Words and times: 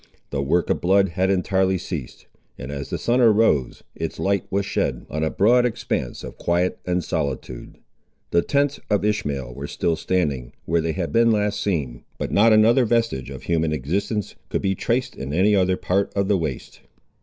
The 0.31 0.41
work 0.41 0.71
of 0.71 0.81
blood 0.81 1.09
had 1.09 1.29
entirely 1.29 1.77
ceased; 1.77 2.25
and 2.57 2.71
as 2.71 2.89
the 2.89 2.97
sun 2.97 3.21
arose, 3.21 3.83
its 3.93 4.17
light 4.17 4.45
was 4.49 4.65
shed 4.65 5.05
on 5.11 5.23
a 5.23 5.29
broad 5.29 5.63
expanse 5.63 6.23
of 6.23 6.39
quiet 6.39 6.79
and 6.87 7.03
solitude. 7.03 7.77
The 8.31 8.41
tents 8.41 8.79
of 8.89 9.05
Ishmael 9.05 9.53
were 9.53 9.67
still 9.67 9.95
standing, 9.95 10.53
where 10.65 10.81
they 10.81 10.93
had 10.93 11.11
been 11.13 11.29
last 11.31 11.61
seen, 11.61 12.03
but 12.17 12.31
not 12.31 12.51
another 12.51 12.83
vestige 12.85 13.29
of 13.29 13.43
human 13.43 13.73
existence 13.73 14.33
could 14.49 14.63
be 14.63 14.73
traced 14.73 15.15
in 15.15 15.33
any 15.35 15.55
other 15.55 15.77
part 15.77 16.11
of 16.15 16.27
the 16.27 16.37
waste. 16.39 16.81